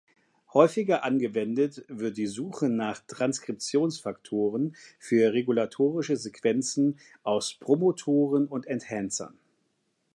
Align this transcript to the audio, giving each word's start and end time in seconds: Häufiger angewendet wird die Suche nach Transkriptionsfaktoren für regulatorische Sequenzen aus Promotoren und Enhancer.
Häufiger 0.55 1.03
angewendet 1.03 1.85
wird 1.87 2.17
die 2.17 2.25
Suche 2.25 2.69
nach 2.69 3.01
Transkriptionsfaktoren 3.05 4.75
für 4.97 5.31
regulatorische 5.33 6.17
Sequenzen 6.17 6.97
aus 7.21 7.53
Promotoren 7.59 8.47
und 8.47 8.65
Enhancer. 8.65 9.31